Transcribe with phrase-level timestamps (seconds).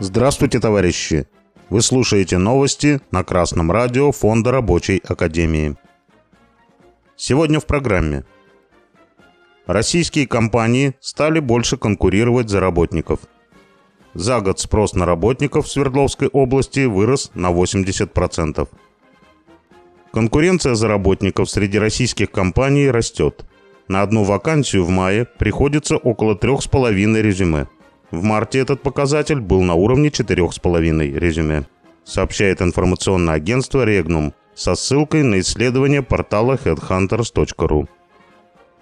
[0.00, 1.26] Здравствуйте, товарищи!
[1.70, 5.76] Вы слушаете новости на Красном радио Фонда Рабочей Академии.
[7.16, 8.24] Сегодня в программе.
[9.66, 13.20] Российские компании стали больше конкурировать за работников.
[14.14, 18.68] За год спрос на работников в Свердловской области вырос на 80%.
[20.12, 23.44] Конкуренция за работников среди российских компаний растет.
[23.88, 27.66] На одну вакансию в мае приходится около 3,5 резюме–
[28.10, 31.66] в марте этот показатель был на уровне 4,5 резюме,
[32.04, 37.86] сообщает информационное агентство Regnum со ссылкой на исследование портала headhunters.ru.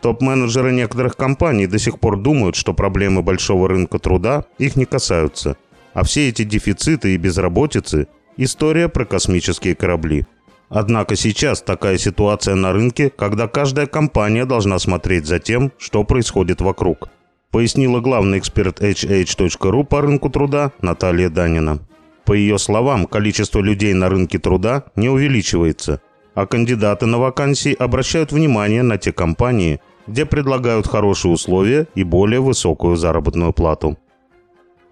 [0.00, 5.56] Топ-менеджеры некоторых компаний до сих пор думают, что проблемы большого рынка труда их не касаются,
[5.92, 10.24] а все эти дефициты и безработицы– история про космические корабли.
[10.68, 16.60] Однако сейчас такая ситуация на рынке, когда каждая компания должна смотреть за тем, что происходит
[16.60, 17.08] вокруг–
[17.56, 21.78] пояснила главный эксперт HH.ru по рынку труда Наталья Данина.
[22.26, 26.02] По ее словам, количество людей на рынке труда не увеличивается,
[26.34, 32.40] а кандидаты на вакансии обращают внимание на те компании, где предлагают хорошие условия и более
[32.40, 33.96] высокую заработную плату.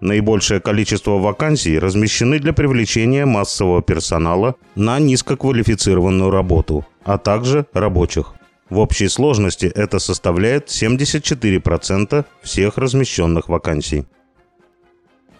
[0.01, 8.33] Наибольшее количество вакансий размещены для привлечения массового персонала на низкоквалифицированную работу, а также рабочих.
[8.69, 14.05] В общей сложности это составляет 74% всех размещенных вакансий.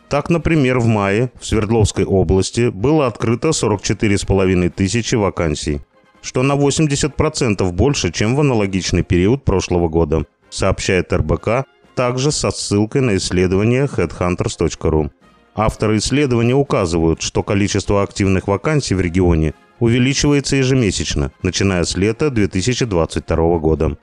[0.10, 5.82] Так, например, в мае в Свердловской области было открыто 44,5 тысячи вакансий,
[6.22, 13.02] что на 80% больше, чем в аналогичный период прошлого года, сообщает РБК, также со ссылкой
[13.02, 15.12] на исследование headhunters.ru.
[15.56, 23.58] Авторы исследования указывают, что количество активных вакансий в регионе– увеличивается ежемесячно, начиная с лета 2022
[23.60, 23.98] года.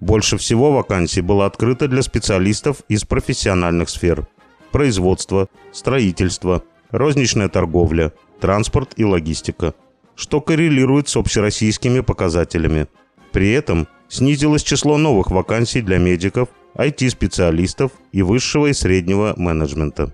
[0.00, 4.26] Больше всего вакансий было открыто для специалистов из профессиональных сфер–
[4.72, 9.74] производство, строительство, розничная торговля, транспорт и логистика,
[10.16, 12.88] что коррелирует с общероссийскими показателями.
[13.32, 20.12] При этом снизилось число новых вакансий для медиков, IT-специалистов и высшего и среднего менеджмента.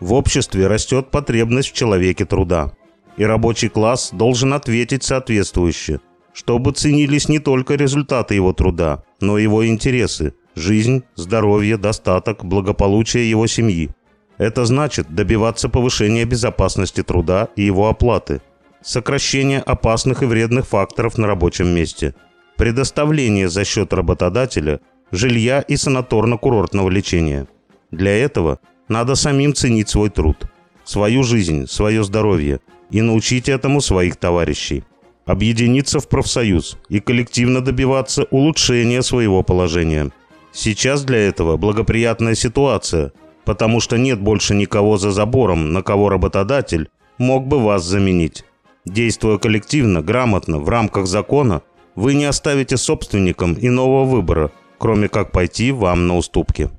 [0.00, 2.72] В обществе растет потребность в человеке труда
[3.18, 6.00] и рабочий класс должен ответить соответствующе,
[6.32, 13.28] чтобы ценились не только результаты его труда, но и его интересы, жизнь, здоровье, достаток, благополучие
[13.28, 13.90] его семьи.
[14.38, 18.40] Это значит добиваться повышения безопасности труда и его оплаты,
[18.82, 22.14] сокращения опасных и вредных факторов на рабочем месте,
[22.56, 27.46] предоставление за счет работодателя жилья и санаторно-курортного лечения.
[27.90, 28.58] Для этого
[28.88, 30.46] надо самим ценить свой труд,
[30.84, 32.60] свою жизнь, свое здоровье–
[32.90, 34.84] и научить этому своих товарищей.
[35.26, 40.10] Объединиться в профсоюз и коллективно добиваться улучшения своего положения.
[40.52, 43.12] Сейчас для этого благоприятная ситуация,
[43.44, 46.88] потому что нет больше никого за забором, на кого работодатель
[47.18, 48.44] мог бы вас заменить.
[48.86, 51.60] Действуя коллективно, грамотно, в рамках закона,
[51.94, 56.70] вы не оставите собственникам иного выбора, кроме как пойти вам на уступки.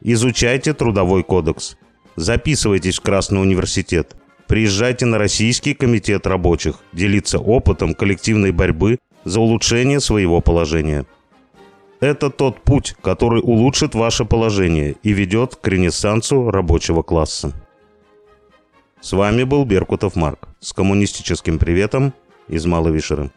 [0.00, 1.76] Изучайте Трудовой кодекс.
[2.16, 4.16] Записывайтесь в Красный университет.
[4.46, 11.04] Приезжайте на Российский комитет рабочих, делиться опытом коллективной борьбы за улучшение своего положения.
[11.98, 17.52] Это тот путь, который улучшит ваше положение и ведет к ренессансу рабочего класса.
[19.00, 22.12] С вами был Беркутов Марк с коммунистическим приветом
[22.48, 23.30] из Маловишеры.